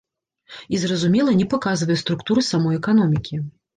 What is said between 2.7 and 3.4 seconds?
эканомікі.